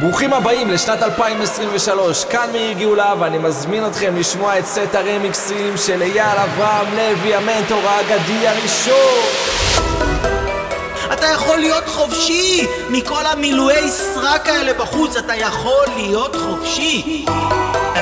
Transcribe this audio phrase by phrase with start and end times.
[0.00, 6.02] ברוכים הבאים לשנת 2023, כאן מאיר גאולה ואני מזמין אתכם לשמוע את סט הרמיקסים של
[6.02, 9.74] אייל אברהם לוי, המנטור האגדי הראשון
[11.12, 17.24] אתה יכול להיות חופשי מכל המילואי סרק האלה בחוץ, אתה יכול להיות חופשי.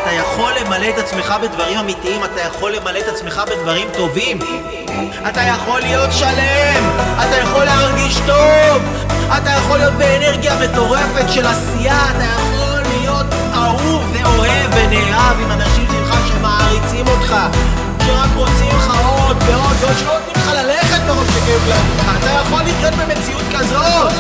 [0.03, 4.39] אתה יכול למלא את עצמך בדברים אמיתיים, אתה יכול למלא את עצמך בדברים טובים.
[5.29, 8.83] אתה יכול להיות שלם, אתה יכול להרגיש טוב,
[9.37, 15.87] אתה יכול להיות באנרגיה מטורפת של עשייה, אתה יכול להיות אהוב ואוהב ונאהב עם אנשים
[15.89, 17.37] סביבך שמעריצים אותך,
[18.07, 22.17] שרק רוצים לך עוד ועוד ועוד, שלא נותנים לך ללכת מרוב שכיף להם.
[22.19, 24.13] אתה יכול לחיות במציאות כזאת.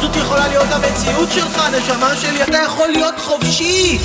[0.00, 3.14] זאת יכולה להיות המציאות שלך, נשמה שלי, אתה יכול להיות.
[3.18, 3.98] חופשי!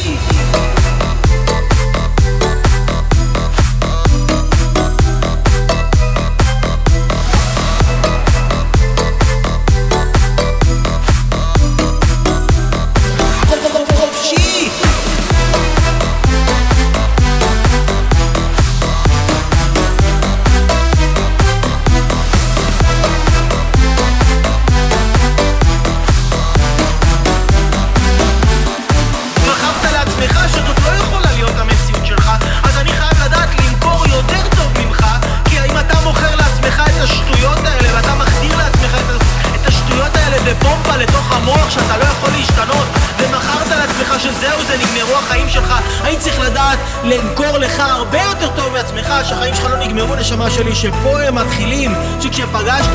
[50.87, 52.86] שפה הם מתחילים שכשפגשת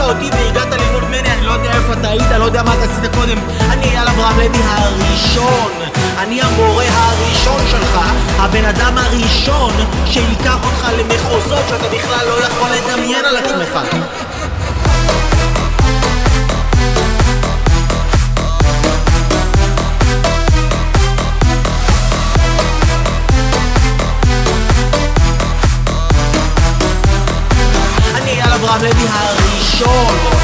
[28.84, 30.41] אייל אברהם לוי הראשון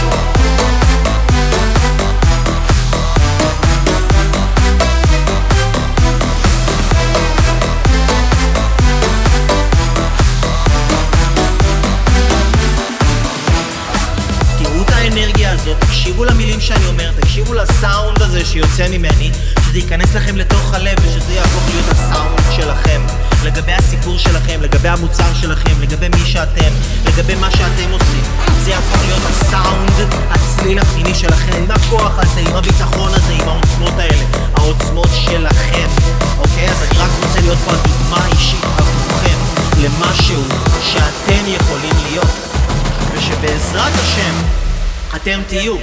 [45.48, 45.74] תהיו.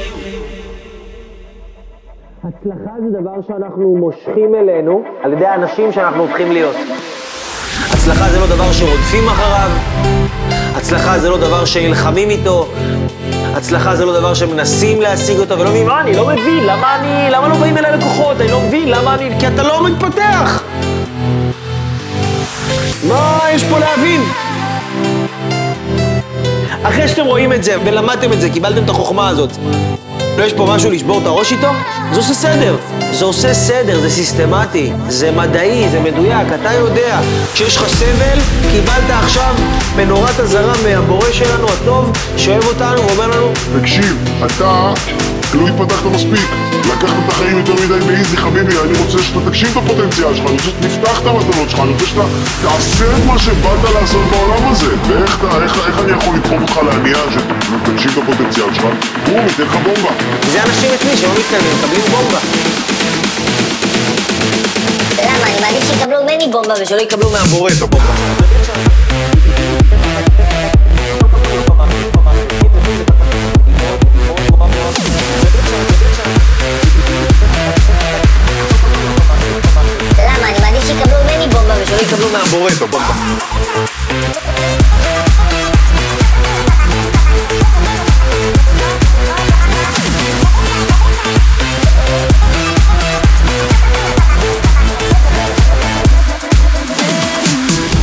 [2.44, 6.76] הצלחה זה דבר שאנחנו מושכים אלינו על ידי האנשים שאנחנו הופכים להיות.
[7.92, 9.70] הצלחה זה לא דבר שרודפים אחריו,
[10.76, 12.68] הצלחה זה לא דבר שנלחמים איתו,
[13.56, 17.32] הצלחה זה לא דבר שמנסים להשיג אותו ולא מבינים, מה, אני לא מבין, למה אני,
[17.32, 20.64] למה לא באים אליי לקוחות, אני לא מבין, למה אני, כי אתה לא מתפתח.
[23.08, 24.22] מה יש פה להבין?
[26.96, 29.50] אחרי שאתם רואים את זה ולמדתם את זה, קיבלתם את החוכמה הזאת,
[30.38, 31.68] לא יש פה משהו לשבור את הראש איתו?
[32.12, 32.76] זה עושה סדר.
[33.12, 37.20] זה עושה סדר, זה סיסטמטי, זה מדעי, זה מדויק, אתה יודע.
[37.54, 38.40] כשיש לך סבל,
[38.72, 39.56] קיבלת עכשיו
[39.96, 44.94] מנורת אזהרה מהבורא שלנו הטוב, שאוהב אותנו ואומר לנו, תקשיב, אתה
[45.56, 46.50] לא התפתחת מספיק.
[46.86, 50.52] לקחת את החיים יותר מדי באיזי, חביבי, אני רוצה שאתה תגשים את הפוטנציאל שלך, אני
[50.52, 52.22] רוצה שתפתח את המתנות שלך, אני רוצה שאתה
[52.62, 54.92] תעשה את מה שבאת לעשות בעולם הזה.
[55.08, 58.86] ואיך אתה, איך, איך אני יכול לדחוף אותך לעלייה שתגשים את הפוטנציאל שלך?
[59.30, 60.12] בום, ניתן לך בומבה.
[60.52, 62.40] זה אנשים אצלי שלא מתקדמים, מקבלים בומבה.
[65.24, 65.46] למה?
[65.46, 68.14] אני מעדיף שיקבלו ממני בומבה ושלא יקבלו מהבורא את הבומבה.
[82.34, 82.40] מה...
[82.40, 83.14] מהבורא את הבומבה.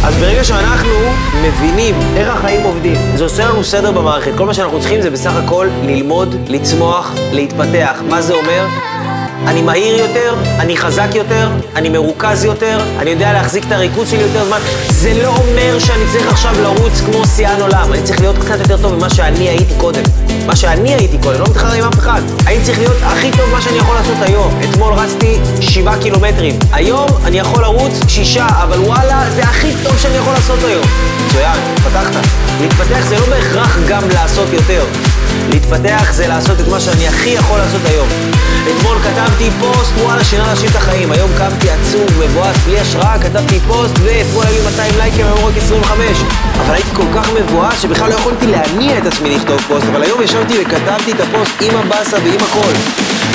[0.05, 0.95] אז ברגע שאנחנו
[1.43, 4.33] מבינים איך החיים עובדים, זה עושה לנו סדר במערכת.
[4.37, 8.03] כל מה שאנחנו צריכים זה בסך הכל ללמוד, לצמוח, להתפתח.
[8.09, 8.92] מה זה אומר?
[9.47, 14.23] אני מהיר יותר, אני חזק יותר, אני מרוכז יותר, אני יודע להחזיק את הריכוז שלי
[14.23, 14.59] יותר זמן.
[14.91, 18.77] זה לא אומר שאני צריך עכשיו לרוץ כמו שיאן עולם, אני צריך להיות קצת יותר
[18.83, 20.03] טוב ממה שאני הייתי קודם.
[20.47, 22.23] מה שאני הייתי קודם, לא מתחרה עם אף אחד.
[22.47, 24.61] אני צריך להיות הכי טוב מה שאני יכול לעשות היום.
[24.71, 26.59] אתמול רצתי שבעה קילומטרים.
[26.73, 30.85] היום אני יכול לרוץ שישה, אבל וואלה, זה הכי טוב שאני יכול לעשות היום.
[31.27, 32.27] מצוין, פתחת.
[32.61, 34.85] להתפתח זה לא בהכרח גם לעשות יותר.
[35.49, 38.09] להתפתח זה לעשות את מה שאני הכי יכול לעשות היום.
[38.71, 41.13] אתמול כתבתי פוסט, וואלה, שינה לאנשים את החיים.
[41.13, 45.57] היום קמתי עצוב, מבואס, בלי השראה, כתבתי פוסט, ואתמול היו לי 200 לייקים, היום רק
[45.57, 46.19] 25.
[46.61, 50.23] אבל הייתי כל כך מבואס, שבכלל לא יכולתי להניע את עצמי לכתוב פוסט, אבל היום
[50.23, 52.73] ישבתי וכתבתי את הפוסט עם הבאסה ועם הכל.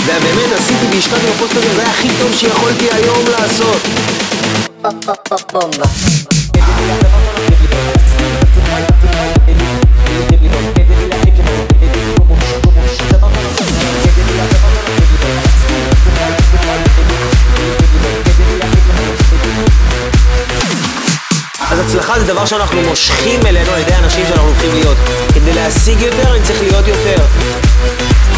[0.03, 3.81] ובאמת עשיתי והשקעתי בפוסט הזה, זה היה הכי טוב שיכולתי היום לעשות.
[5.53, 5.85] בומבה.
[21.77, 24.97] אז הצלחה זה דבר שאנחנו מושכים אלינו על ידי אנשים שאנחנו הולכים להיות.
[25.33, 27.25] כדי להשיג יותר, אני צריך להיות יותר.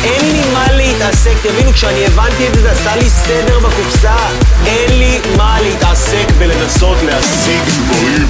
[0.03, 4.15] אין לי מה להתעסק, תבינו, כשאני הבנתי את זה, זה עשה לי סדר בקופסה.
[4.65, 8.27] אין לי מה להתעסק בלנסות להשיג דברים.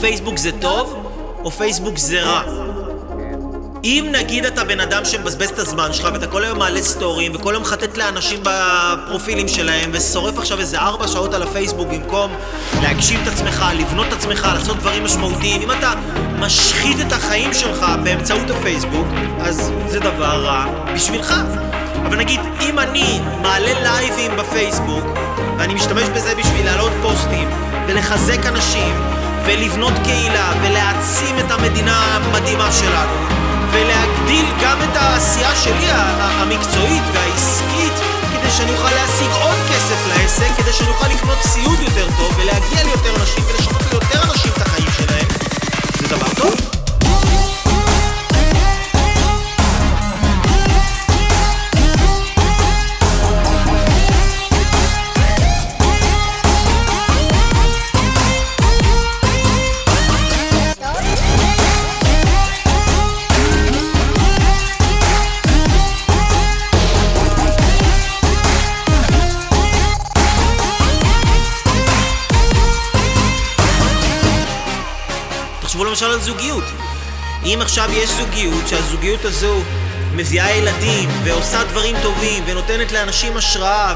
[0.00, 0.94] פייסבוק זה טוב,
[1.44, 2.42] או פייסבוק זה רע?
[3.84, 7.54] אם נגיד אתה בן אדם שמבזבז את הזמן שלך ואתה כל היום מעלה סטורים וכל
[7.54, 12.32] היום מחטט לאנשים בפרופילים שלהם ושורף עכשיו איזה ארבע שעות על הפייסבוק במקום
[12.82, 15.92] להגשים את עצמך, לבנות את עצמך, לעשות דברים משמעותיים אם אתה
[16.38, 19.06] משחית את החיים שלך באמצעות הפייסבוק
[19.40, 21.34] אז זה דבר רע בשבילך.
[22.06, 25.04] אבל נגיד, אם אני מעלה לייבים בפייסבוק
[25.58, 27.48] ואני משתמש בזה בשביל להעלות פוסטים
[27.88, 28.94] ולחזק אנשים
[29.46, 33.43] ולבנות קהילה ולהעצים את המדינה המדהימה שלנו
[33.74, 37.92] ולהגדיל גם את העשייה שלי המקצועית והעסקית
[38.32, 42.82] כדי שאני אוכל להשיג עוד כסף לעסק כדי שאני אוכל לקנות ציוד יותר טוב ולהגיע
[42.84, 45.26] ליותר אנשים ולשנות ליותר אנשים את החיים שלהם.
[46.00, 46.73] זה דבר טוב
[76.24, 76.64] זוגיות.
[77.44, 79.54] אם עכשיו יש זוגיות, שהזוגיות הזו
[80.14, 83.94] מביאה ילדים ועושה דברים טובים ונותנת לאנשים השראה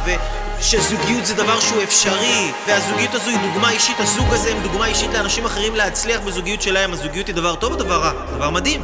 [0.58, 5.14] ושזוגיות זה דבר שהוא אפשרי והזוגיות הזו היא דוגמה אישית, הזוג הזה הם דוגמה אישית
[5.14, 8.12] לאנשים אחרים להצליח בזוגיות שלהם, הזוגיות היא דבר טוב או דבר רע?
[8.36, 8.80] דבר מדהים.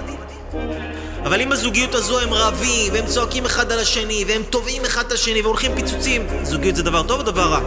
[1.25, 5.13] אבל אם בזוגיות הזו הם רבים, והם צועקים אחד על השני, והם תובעים אחד את
[5.13, 7.61] השני, והולכים פיצוצים, זוגיות זה דבר טוב או דבר רע?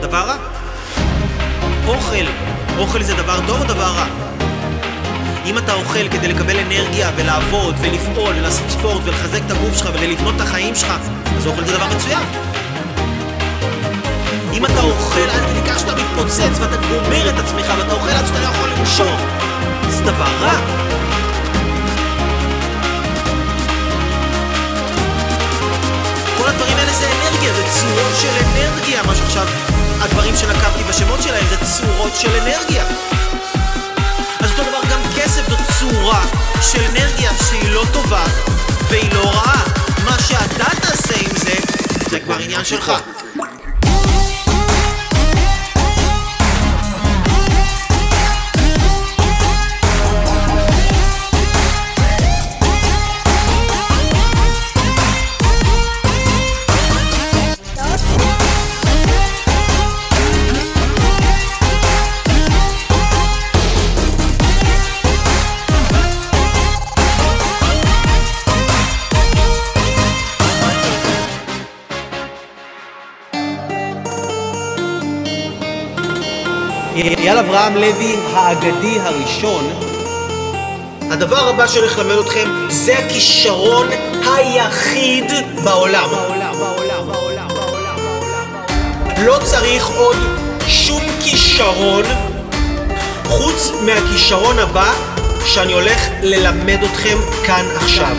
[0.00, 0.36] דבר רע?
[1.86, 2.24] אוכל,
[2.78, 4.23] אוכל זה דבר טוב או דבר רע?
[5.46, 10.34] אם אתה אוכל כדי לקבל אנרגיה ולעבוד ולפעול ולעשות ספורט ולחזק את הגוף שלך ולבנות
[10.36, 10.92] את החיים שלך,
[11.36, 12.22] אז אוכל זה דבר מצוין.
[14.52, 18.26] אם אתה אוכל עד כדי כך שאתה מתפוצץ ואתה גומר את עצמך ואתה אוכל עד
[18.26, 19.16] שאתה לא יכול לנשום,
[19.88, 20.58] זה דבר רע.
[26.38, 29.46] כל הדברים האלה זה אנרגיה, זה צורות של אנרגיה, מה שעכשיו
[30.00, 32.84] הדברים שנקבתי בשמות שלהם זה צורות של אנרגיה.
[35.24, 36.24] כסף זאת צורה
[36.62, 38.24] של אנרגיה שהיא לא טובה
[38.88, 39.64] והיא לא רעה.
[40.04, 41.54] מה שאתה תעשה עם זה,
[42.10, 42.92] זה כבר עניין שלך.
[76.94, 79.70] אייל אברהם לוי האגדי הראשון
[81.10, 83.86] הדבר הבא שאני הולך ללמד אתכם זה הכישרון
[84.36, 85.32] היחיד
[85.64, 86.08] בעולם.
[89.18, 90.16] לא צריך עוד
[90.68, 92.04] שום כישרון
[93.24, 94.92] חוץ מהכישרון הבא
[95.46, 98.16] שאני הולך ללמד אתכם כאן עכשיו.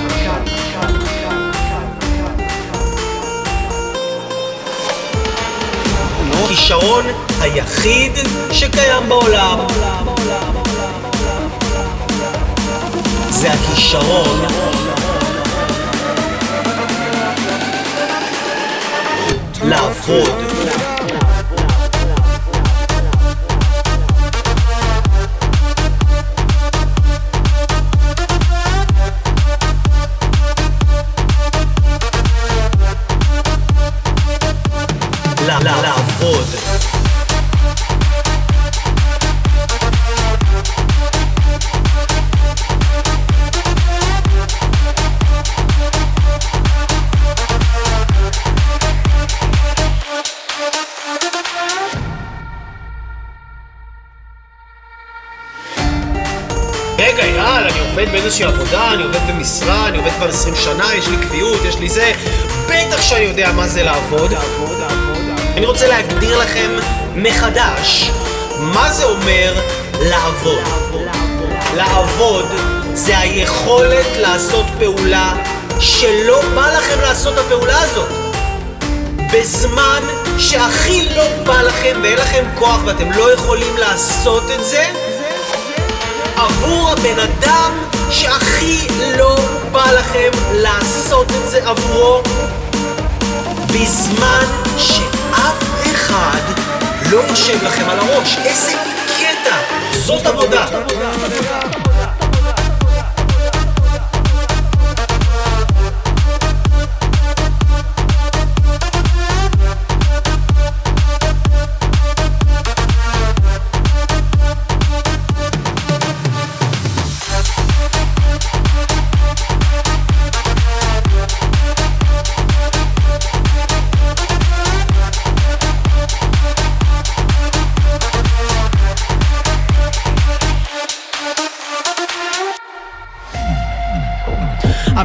[6.44, 7.06] הכישרון
[7.42, 8.12] היחיד
[8.51, 9.60] שקיים בעולם.
[13.30, 14.39] זה הכישרון
[19.63, 20.45] לעבוד.
[60.25, 62.12] כבר 20 שנה, יש לי קביעות, יש לי זה.
[62.67, 64.34] בטח שאני יודע מה זה לעבוד.
[65.58, 66.72] אני רוצה להגדיר לכם
[67.15, 68.12] מחדש
[68.58, 69.53] מה זה אומר
[70.00, 70.63] לעבוד.
[71.75, 72.46] לעבוד
[72.94, 75.34] זה היכולת לעשות פעולה
[75.79, 78.10] שלא בא לכם לעשות את הפעולה הזאת.
[79.34, 80.01] בזמן
[80.38, 84.86] שהכי לא בא לכם ואין לכם כוח ואתם לא יכולים לעשות את זה,
[86.36, 89.38] עבור הבן אדם שהכי לא
[89.72, 92.22] בא לכם לעשות את זה עבורו
[93.68, 94.46] בזמן
[94.78, 95.64] שאף
[95.96, 96.42] אחד
[97.12, 98.38] לא יושב לכם על הראש.
[98.38, 98.74] איזה
[99.18, 99.56] קטע!
[99.92, 100.66] זאת עבודה.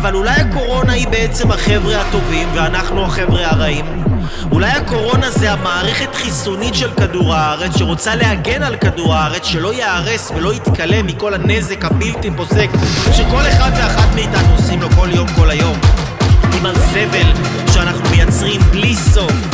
[0.00, 3.84] אבל אולי הקורונה היא בעצם החבר'ה הטובים ואנחנו החבר'ה הרעים?
[4.52, 10.30] אולי הקורונה זה המערכת חיסונית של כדור הארץ שרוצה להגן על כדור הארץ שלא ייהרס
[10.36, 12.68] ולא יתכלה מכל הנזק הבלתי פוסק
[13.12, 15.78] שכל אחד ואחת מאיתנו עושים לו כל יום כל היום
[16.58, 17.32] עם הזבל
[17.72, 19.49] שאנחנו מייצרים בלי סוף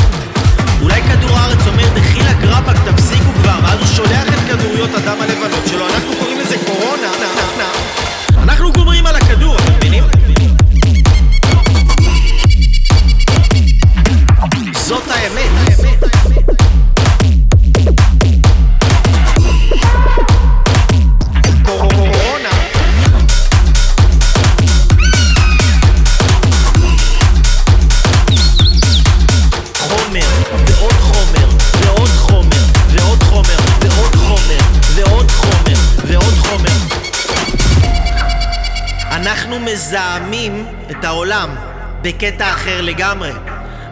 [42.06, 43.30] בקטע אחר לגמרי.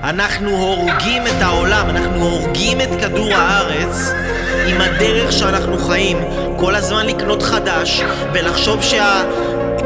[0.03, 4.13] אנחנו הורגים את העולם, אנחנו הורגים את כדור הארץ
[4.67, 6.19] עם הדרך שאנחנו חיים.
[6.57, 8.03] כל הזמן לקנות חדש
[8.33, 9.23] ולחשוב שה...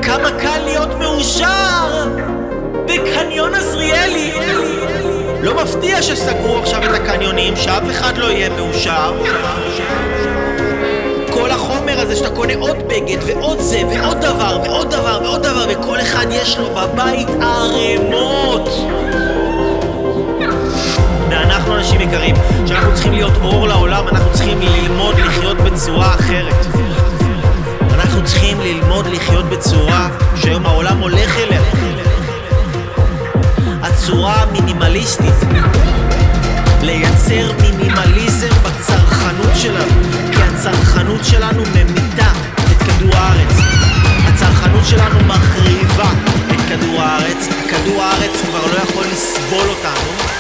[0.02, 2.08] כמה קל להיות מאושר
[2.84, 4.32] בקניון עזריאלי.
[5.42, 9.12] לא מפתיע שסגרו עכשיו את הקניונים, שאף אחד לא יהיה מאושר.
[11.98, 16.26] הזה שאתה קונה עוד בגד ועוד זה ועוד דבר ועוד דבר ועוד דבר וכל אחד
[16.30, 18.68] יש לו בבית ערימות.
[21.30, 22.34] ואנחנו אנשים יקרים,
[22.66, 26.66] שאנחנו צריכים להיות אור לעולם, אנחנו צריכים ללמוד לחיות בצורה אחרת.
[27.94, 31.60] אנחנו צריכים ללמוד לחיות בצורה שהיום העולם הולך אליה.
[33.82, 35.34] הצורה המינימליסטית
[36.82, 42.30] לייצר מינימליזם בצרכנות שלנו כי הצרכנות שלנו ממיתה
[42.72, 43.54] את כדור הארץ.
[44.26, 46.10] הצרכנות שלנו מחריבה
[46.50, 50.37] את כדור הארץ כדור הארץ כבר לא יכול לסבול אותנו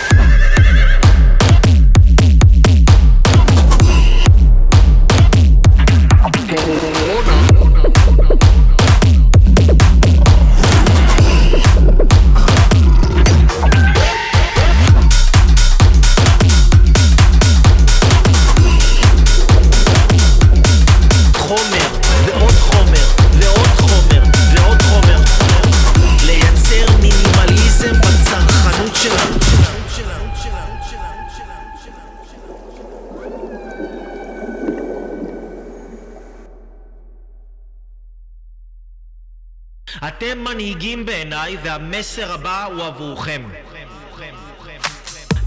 [41.18, 43.42] בעיניי והמסר הבא הוא עבורכם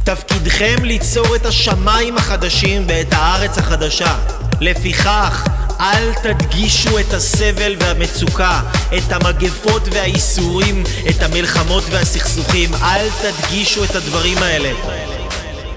[0.04, 4.16] תפקידכם ליצור את השמיים החדשים ואת הארץ החדשה.
[4.62, 5.48] לפיכך,
[5.80, 8.62] אל תדגישו את הסבל והמצוקה,
[8.98, 12.70] את המגפות והייסורים, את המלחמות והסכסוכים.
[12.74, 14.72] אל תדגישו את הדברים האלה.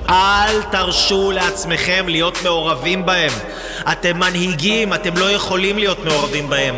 [0.09, 3.33] אל תרשו לעצמכם להיות מעורבים בהם.
[3.93, 6.75] אתם מנהיגים, אתם לא יכולים להיות מעורבים בהם.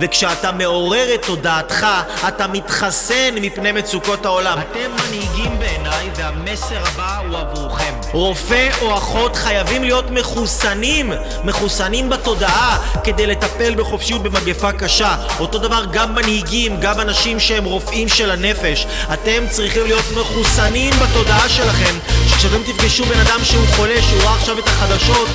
[0.00, 1.86] וכשאתה מעורר את תודעתך,
[2.28, 4.58] אתה מתחסן מפני מצוקות העולם.
[4.58, 7.94] אתם מנהיגים בעיניי, והמסר הבא הוא עבורכם.
[8.12, 11.12] רופא או אחות חייבים להיות מחוסנים,
[11.44, 15.16] מחוסנים בתודעה, כדי לטפל בחופשיות במגפה קשה.
[15.40, 18.86] אותו דבר גם מנהיגים, גם אנשים שהם רופאים של הנפש.
[19.12, 21.94] אתם צריכים להיות מחוסנים בתודעה שלכם,
[22.28, 25.28] שכשאתם תפגשו בן אדם שהוא חולה, שהוא ראה עכשיו את החדשות,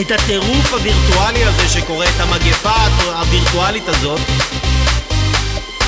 [0.00, 4.20] את הטירוף הווירטואלי הזה שקורה, את המגפה הווירטואלית הזאת.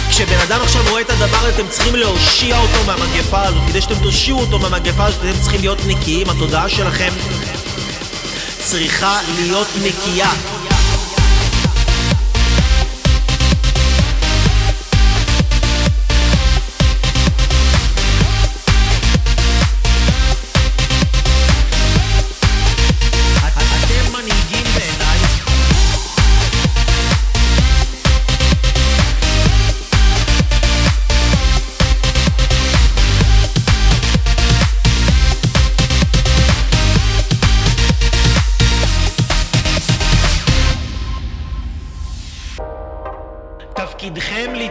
[0.09, 3.63] כשבן אדם עכשיו רואה את הדבר הזה, אתם צריכים להושיע אותו מהמגפה הזאת.
[3.69, 7.13] כדי שאתם תושיעו אותו מהמגפה הזאת, אתם צריכים להיות נקיים, התודעה שלכם
[8.59, 10.31] צריכה להיות נקייה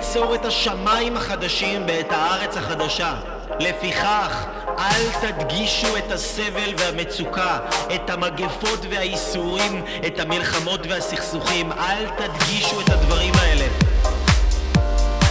[0.07, 3.13] ליצור את השמיים החדשים ואת הארץ החדשה.
[3.59, 4.45] לפיכך,
[4.79, 7.59] אל תדגישו את הסבל והמצוקה,
[7.95, 11.71] את המגפות והייסורים, את המלחמות והסכסוכים.
[11.71, 13.65] אל תדגישו את הדברים האלה.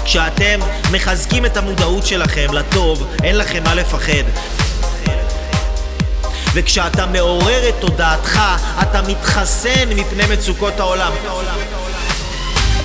[0.04, 0.60] כשאתם
[0.92, 4.24] מחזקים את המודעות שלכם לטוב, אין לכם מה לפחד.
[6.54, 8.40] וכשאתה מעורר את תודעתך,
[8.82, 11.12] אתה מתחסן מפני מצוקות העולם.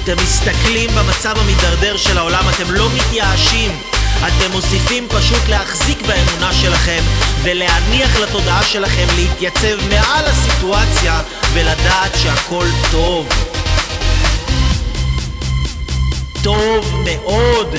[0.03, 3.81] אתם מסתכלים במצב המידרדר של העולם, אתם לא מתייאשים.
[4.17, 7.03] אתם מוסיפים פשוט להחזיק באמונה שלכם
[7.43, 11.21] ולהניח לתודעה שלכם להתייצב מעל הסיטואציה
[11.53, 13.27] ולדעת שהכל טוב.
[16.43, 17.75] טוב מאוד.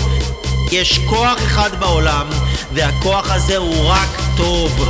[0.73, 2.27] יש כוח אחד בעולם,
[2.73, 4.89] והכוח הזה הוא רק טוב.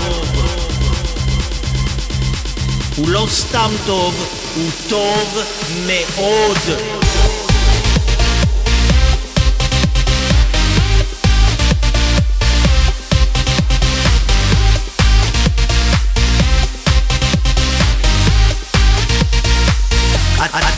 [2.96, 4.14] הוא לא סתם טוב,
[4.54, 5.38] הוא טוב
[5.86, 7.11] מאוד.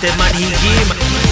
[0.05, 1.24] את- אתם מנהיגים.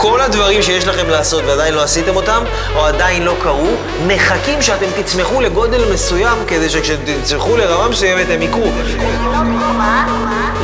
[0.00, 2.42] כל הדברים שיש לכם לעשות ועדיין לא עשיתם אותם,
[2.74, 3.70] או עדיין לא קרו,
[4.06, 8.70] מחכים שאתם תצמחו לגודל מסוים, כדי שכשתצמחו לרמה מסוימת הם יקרו.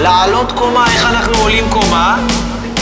[0.03, 2.17] לעלות קומה, איך אנחנו עולים קומה?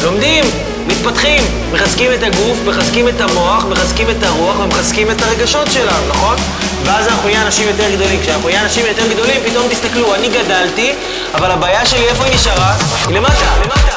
[0.02, 0.44] לומדים,
[0.86, 6.36] מתפתחים, מחזקים את הגוף, מחזקים את המוח, מחזקים את הרוח ומחזקים את הרגשות שלנו, נכון?
[6.84, 8.20] ואז אנחנו נהיה אנשים יותר גדולים.
[8.20, 10.92] כשאנחנו נהיה אנשים יותר גדולים, פתאום תסתכלו, אני גדלתי,
[11.34, 12.74] אבל הבעיה שלי, איפה היא נשארה?
[13.06, 13.91] היא למטה, למטה,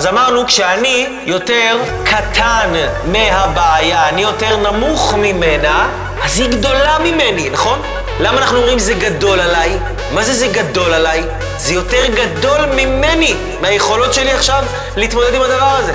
[0.00, 2.70] אז אמרנו, כשאני יותר קטן
[3.04, 5.88] מהבעיה, אני יותר נמוך ממנה,
[6.22, 7.82] אז היא גדולה ממני, נכון?
[8.20, 9.78] למה אנחנו אומרים זה גדול עליי?
[10.12, 11.22] מה זה זה גדול עליי?
[11.56, 14.64] זה יותר גדול ממני, מהיכולות שלי עכשיו
[14.96, 15.92] להתמודד עם הדבר הזה.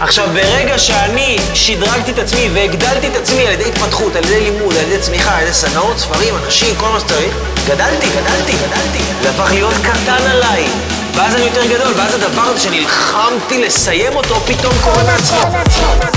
[0.00, 4.76] עכשיו, ברגע שאני שדרגתי את עצמי והגדלתי את עצמי על ידי התפתחות, על ידי לימוד,
[4.76, 7.34] על ידי צמיחה, על ידי סדנאות, ספרים, אנשים, כל מה שצריך,
[7.66, 9.04] גדלתי, גדלתי, גדלתי.
[9.22, 10.99] זה הפך להיות קטן עליי.
[11.14, 16.09] ואז אני יותר גדול, ואז הדבר הזה שנלחמתי לסיים אותו, פתאום קורה מעצמו.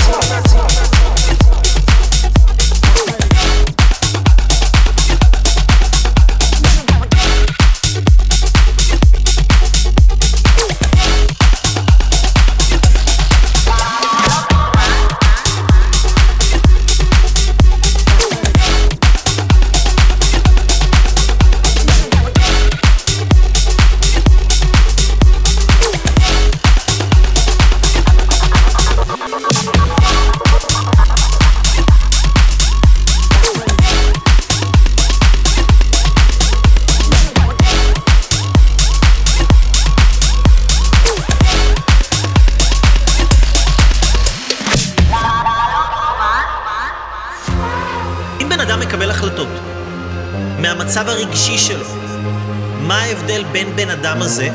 [54.04, 54.48] בין בן אדם הזה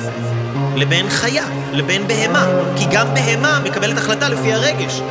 [0.76, 2.48] לבין חיה, לבין בהמה?
[2.78, 5.02] כי גם בהמה מקבלת החלטה לפי הרגש.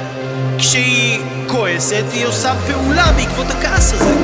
[0.59, 4.15] כשהיא כועסת, היא עושה פעולה בעקבות הכעס הזה.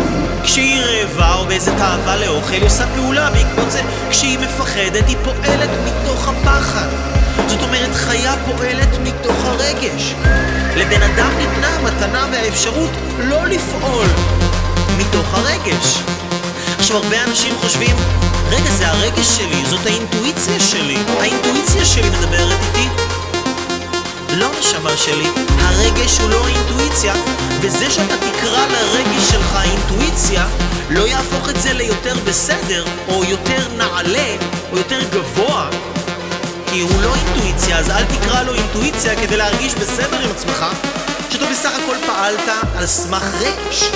[0.42, 3.82] כשהיא רעבה או באיזה תאווה לאוכל, היא עושה פעולה בעקבות זה.
[4.10, 6.88] כשהיא מפחדת, היא פועלת מתוך הפחד.
[7.48, 10.14] זאת אומרת, חיה פועלת מתוך הרגש.
[10.76, 14.06] לבן אדם ניתנה המתנה והאפשרות לא לפעול
[14.98, 16.02] מתוך הרגש.
[16.78, 17.96] עכשיו, הרבה אנשים חושבים,
[18.50, 20.96] רגע, זה הרגש שלי, זאת האינטואיציה שלי.
[21.20, 22.88] האינטואיציה שלי מדברת איתי.
[24.30, 27.14] לא נשמה שלי, הרגש הוא לא אינטואיציה,
[27.60, 30.46] וזה שאתה תקרא לרגש שלך אינטואיציה,
[30.90, 34.36] לא יהפוך את זה ליותר בסדר, או יותר נעלה,
[34.72, 35.68] או יותר גבוה,
[36.66, 40.66] כי הוא לא אינטואיציה, אז אל תקרא לו אינטואיציה כדי להרגיש בסדר עם עצמך,
[41.30, 43.90] שאתה בסך הכל פעלת על סמך רגש.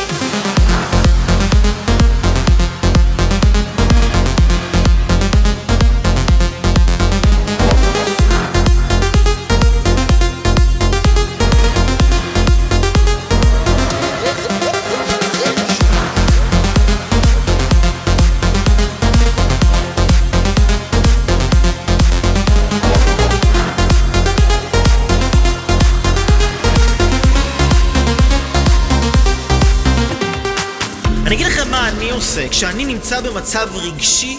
[31.78, 34.38] מה אני עושה כשאני נמצא במצב רגשי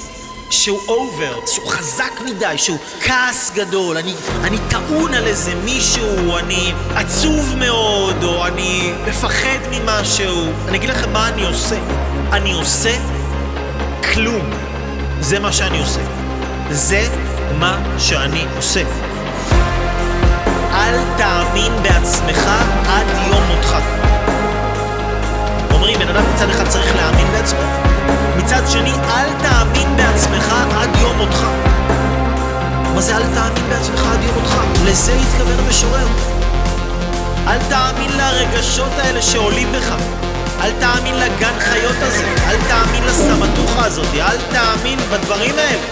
[0.49, 6.73] שהוא אובר, שהוא חזק מדי, שהוא כעס גדול, אני, אני טעון על איזה מישהו, אני
[6.95, 10.52] עצוב מאוד, או אני מפחד ממשהו.
[10.67, 11.80] אני אגיד לכם מה אני עושה.
[12.32, 12.97] אני עושה
[14.13, 14.49] כלום.
[15.19, 16.02] זה מה שאני עושה.
[16.71, 17.08] זה
[17.60, 18.82] מה שאני עושה.
[20.71, 22.49] אל תאמין בעצמך
[22.88, 24.09] עד יום מותך.
[25.93, 27.60] אומרים, בן אדם מצד אחד צריך להאמין בעצמו,
[28.38, 31.45] מצד שני, אל תאמין בעצמך עד יום מותך.
[32.95, 34.58] מה זה אל תאמין בעצמך עד יום מותך?
[34.86, 36.08] לזה התכוון המשורר.
[37.47, 39.95] אל תאמין לרגשות האלה שעולים בך.
[40.62, 42.36] אל תאמין לגן חיות הזה.
[42.47, 44.08] אל תאמין לסמטוחה הזאת.
[44.15, 45.84] אל תאמין בדברים האלה.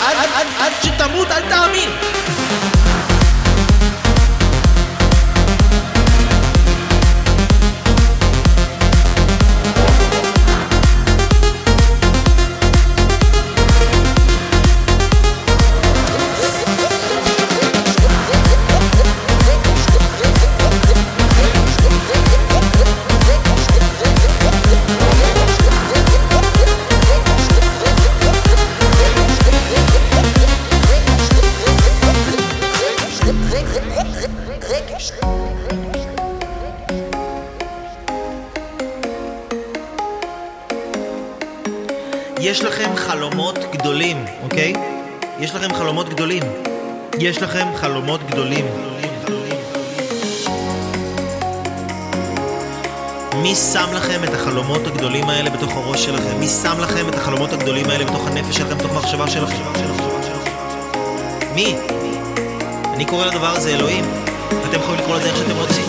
[0.00, 1.90] עד, עד, עד שתמות, אל תאמין.
[47.24, 48.66] יש לכם חלומות גדולים.
[53.42, 56.38] מי שם לכם את החלומות הגדולים האלה בתוך הראש שלכם?
[56.38, 59.62] מי שם לכם את החלומות הגדולים האלה בתוך הנפש שלכם, בתוך המחשבה שלכם?
[61.54, 61.76] מי?
[62.94, 64.04] אני קורא לדבר הזה אלוהים.
[64.48, 65.84] אתם יכולים לקרוא לזה איך שאתם רוצים.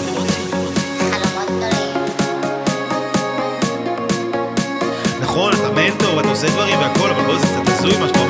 [5.22, 8.25] נכון, אתה מנטור, אתה עושה דברים והכל, אבל בוא, זה קצת הזוי מה שאתה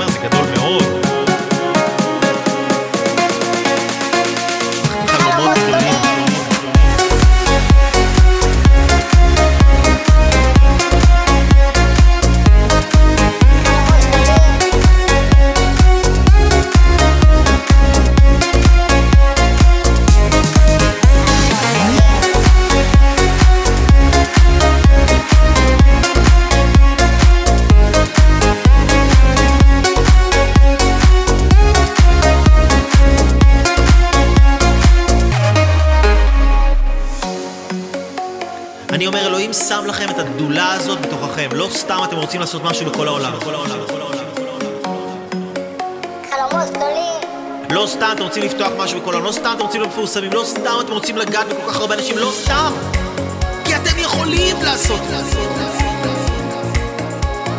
[42.38, 43.34] רוצים לעשות משהו בכל העולם.
[46.30, 47.22] חלומות גדולים.
[47.70, 50.44] לא סתם אתם רוצים לפתוח משהו בכל העולם, לא סתם אתם רוצים להיות מפורסמים, לא
[50.46, 52.72] סתם אתם רוצים לגעת בכל כך הרבה אנשים, לא סתם!
[53.66, 55.40] כי אתם יכולים לעשות את זה.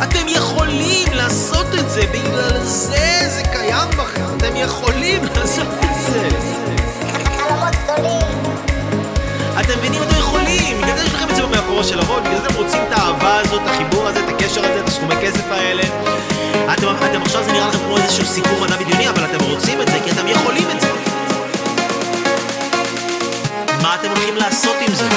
[0.02, 4.36] אתם יכולים לעשות את זה, בגלל זה זה קיים בכם.
[4.36, 6.28] אתם יכולים לעשות את זה.
[7.36, 8.45] חלומות גדולים.
[9.60, 10.02] אתם מבינים?
[10.02, 10.80] אתם יכולים!
[10.82, 13.38] בגלל זה יש לכם את זה מאחורה של הראש, בגלל זה אתם רוצים את האהבה
[13.38, 15.82] הזאת, את החיבור הזה, את הקשר הזה, את הסכומי כסף האלה.
[16.74, 19.86] אתם, אתם עכשיו זה נראה לכם כמו איזשהו סיפור מדע בדיוני, אבל אתם רוצים את
[19.88, 20.88] זה כי אתם יכולים את זה.
[23.82, 25.08] מה אתם הולכים לעשות עם זה?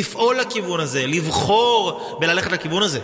[0.00, 3.00] לפעול לכיוון הזה, לבחור וללכת לכיוון הזה.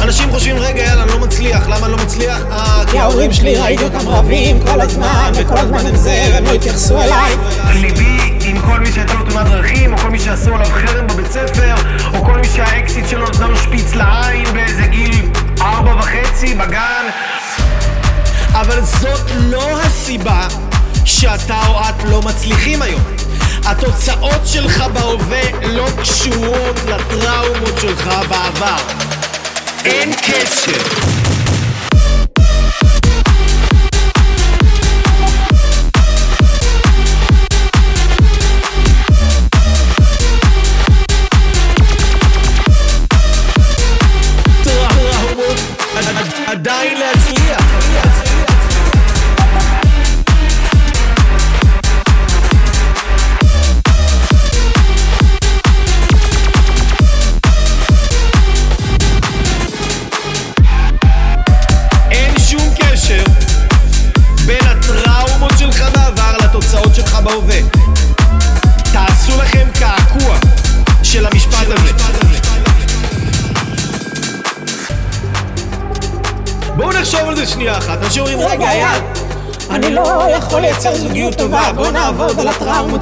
[0.00, 1.66] אנשים חושבים, רגע, יאללה, אני לא מצליח.
[1.66, 2.38] למה אני לא מצליח?
[2.50, 6.50] אה, כי ההורים שלי ראיתי אותם רבים כל הזמן, וכל הזמן הם זה, והם לא
[6.52, 7.36] התייחסו אליי.
[7.74, 11.30] ליבי עם כל מי שהייתה לו תאונת דרכים, או כל מי שעשו עליו חרם בבית
[11.32, 11.74] ספר,
[12.14, 15.30] או כל מי שהאקסיט שלו נתנה לו שפיץ לעין באיזה גיל
[15.60, 17.06] ארבע וחצי בגן.
[18.52, 20.48] אבל זאת לא הסיבה
[21.04, 23.13] שאתה או את לא מצליחים היום.
[23.66, 28.76] התוצאות שלך בהווה לא קשורות לטראומות שלך בעבר.
[29.84, 31.13] אין קשר.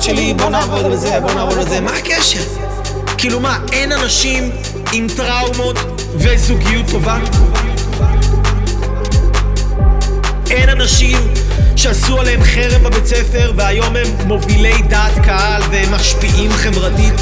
[0.03, 1.81] שלי, בוא נעבוד על זה, בוא נעבוד על זה.
[1.81, 2.41] מה הקשר?
[3.19, 4.51] כאילו מה, אין אנשים
[4.93, 5.77] עם טראומות
[6.15, 7.19] וזוגיות טובה?
[10.51, 11.19] אין אנשים
[11.77, 17.15] שעשו עליהם חרם בבית ספר והיום הם מובילי דעת קהל והם משפיעים חברתית?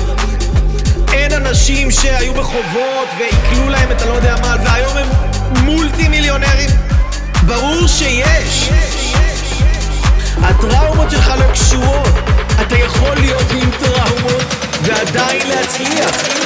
[1.12, 5.08] אין אנשים שהיו בחובות ועיכלו להם את הלא יודע מה והיום הם
[5.64, 6.70] מולטי מיליונרים?
[7.46, 8.70] ברור שיש!
[10.42, 12.08] הטראומות שלך לא קשורות.
[12.62, 16.39] אתה יכול להיות עם טראומות ועדיין להצליח.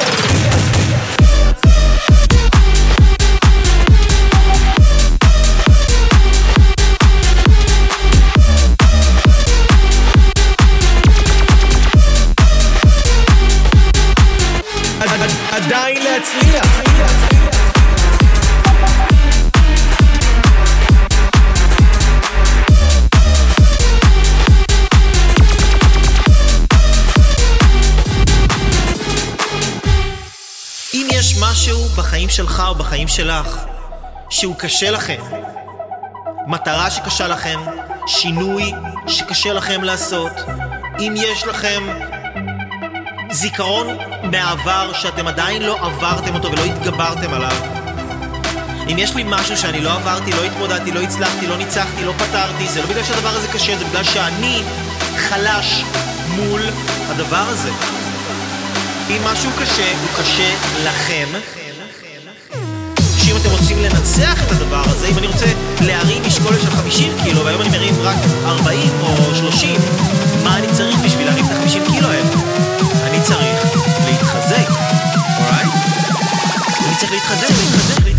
[32.15, 33.65] בחיים שלך או בחיים שלך
[34.31, 35.23] שהוא קשה לכם,
[36.47, 37.61] מטרה שקשה לכם,
[38.07, 38.73] שינוי
[39.07, 40.33] שקשה לכם לעשות,
[40.99, 41.83] אם יש לכם
[43.31, 43.87] זיכרון
[44.31, 47.57] מהעבר שאתם עדיין לא עברתם אותו ולא התגברתם עליו,
[48.93, 52.69] אם יש לי משהו שאני לא עברתי, לא התמודדתי, לא הצלחתי, לא ניצחתי, לא פתרתי,
[52.69, 54.63] זה לא בגלל שהדבר הזה קשה, זה בגלל שאני
[55.17, 55.83] חלש
[56.29, 56.63] מול
[57.09, 57.71] הדבר הזה.
[59.11, 61.64] אם משהו קשה, הוא קשה לכם.
[63.47, 65.47] אתם רוצים לנצח את הדבר הזה, אם אני רוצה
[65.81, 69.81] להרים משקולת של 50 קילו, והיום אני מרים רק 40 או 30,
[70.45, 72.29] מה אני צריך בשביל להרים את ה-50 קילו האלה?
[73.05, 74.69] אני צריך להתחזק,
[75.39, 75.73] אורייט?
[76.87, 78.14] אני צריך להתחזק, להתחזק, להתחזק.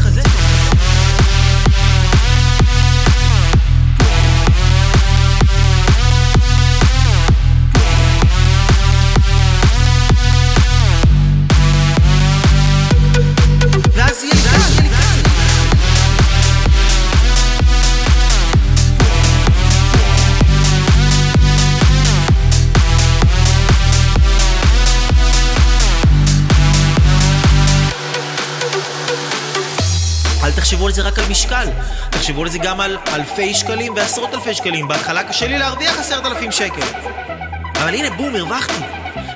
[30.65, 31.67] תחשבו על זה רק על משקל.
[32.09, 34.87] תחשבו על זה גם על אלפי שקלים ועשרות אלפי שקלים.
[34.87, 36.81] בהתחלה קשה לי להרוויח עשרת אלפים שקל.
[37.75, 38.83] אבל הנה, בום, הרווחתי.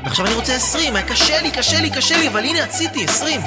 [0.04, 3.42] ועכשיו אני רוצה עשרים, היה קשה לי, קשה לי, קשה לי, אבל הנה, עשיתי עשרים.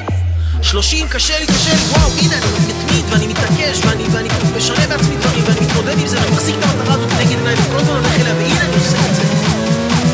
[0.62, 5.16] שלושים, קשה לי, קשה לי, וואו, הנה, אני מתמיד, ואני מתעקש, ואני, ואני משנה בעצמי
[5.16, 8.20] דברים, ואני מתמודד עם זה, ואני מחזיק את המטרה הזאת נגד עיניי, וכל הזמן הולך
[8.20, 9.22] אליה, והנה, אני עושה את זה.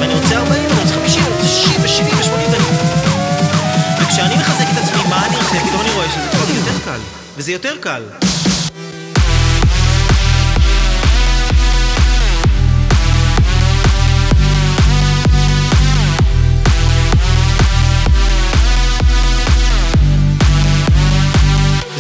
[0.01, 2.65] ואני רוצה ארבעים, אני רוצה חמישים, אני רוצה שישים, ושבעים, ושמונים, ואני...
[4.03, 5.61] וכשאני מחזק את עצמי, מה אני עושה?
[5.67, 7.18] פתאום אני רואה שזה כבר יותר קל.
[7.39, 8.03] וזה יותר קל.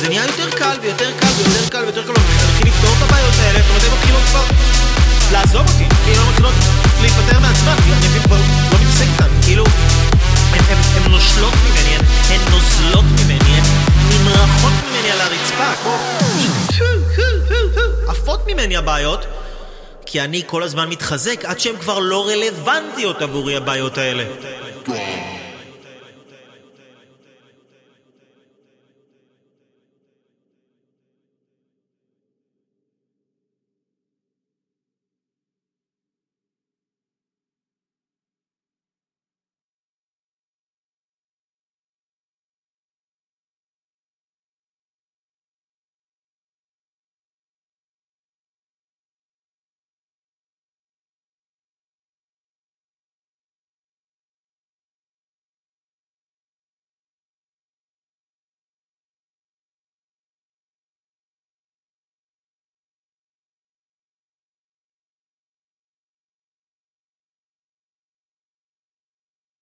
[0.00, 3.58] זה נהיה יותר קל ויותר קל ויותר קל ויותר קל ומתחיל לפתור את הבעיות האלה,
[3.58, 4.44] זאת אומרת הן מתחילות כבר
[5.32, 6.54] לעזוב אותי, כאילו הן מתחילות
[7.00, 8.36] להיפטר מעצמן, כי אני כבר
[8.72, 9.27] לא מתעסק איתן,
[20.10, 24.24] כי אני כל הזמן מתחזק עד שהן כבר לא רלוונטיות עבורי הבעיות האלה.